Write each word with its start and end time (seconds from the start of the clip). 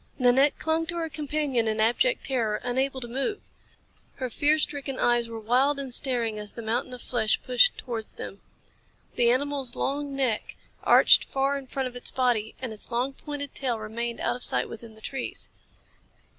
Nanette 0.17 0.57
clung 0.57 0.87
to 0.87 0.95
her 0.95 1.09
companion 1.09 1.67
in 1.67 1.79
abject 1.79 2.23
terror, 2.25 2.59
unable 2.63 2.99
to 3.01 3.07
move. 3.07 3.39
Her 4.15 4.31
fear 4.31 4.57
stricken 4.57 4.97
eyes 4.97 5.29
were 5.29 5.39
wild 5.39 5.79
and 5.79 5.93
staring 5.93 6.39
as 6.39 6.53
the 6.53 6.63
mountain 6.63 6.91
of 6.95 7.03
flesh 7.03 7.39
pushed 7.43 7.77
towards 7.77 8.13
them. 8.13 8.41
The 9.13 9.29
animal's 9.29 9.75
long 9.75 10.15
neck 10.15 10.55
arched 10.81 11.25
far 11.25 11.55
in 11.55 11.67
front 11.67 11.87
of 11.87 11.95
its 11.95 12.09
body, 12.09 12.55
and 12.59 12.73
its 12.73 12.91
long, 12.91 13.13
pointed 13.13 13.53
tail 13.53 13.77
remained 13.77 14.19
out 14.21 14.35
of 14.35 14.43
sight 14.43 14.67
within 14.67 14.95
the 14.95 15.01
trees. 15.01 15.51